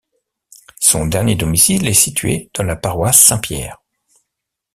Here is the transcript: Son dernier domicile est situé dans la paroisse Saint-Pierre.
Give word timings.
Son 0.79 1.05
dernier 1.05 1.35
domicile 1.35 1.87
est 1.87 1.93
situé 1.93 2.49
dans 2.55 2.63
la 2.63 2.75
paroisse 2.75 3.19
Saint-Pierre. 3.21 3.79